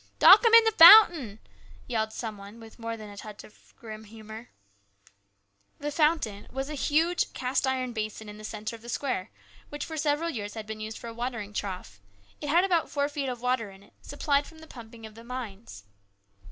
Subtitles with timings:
[0.17, 1.37] "Duck 'em in the fountain!"
[1.85, 4.49] yelled some one with more than a touch of grim humour.
[5.77, 9.29] The" fountain" was a huge, cast iron basin in the centre of the square,
[9.69, 11.99] which for several years had been used for a watering trough.
[12.41, 15.23] It had about four feet of water in it, supplied from the pumping e>f the
[15.23, 15.83] mines.